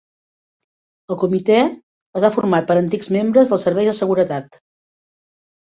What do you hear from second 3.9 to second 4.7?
de seguretat.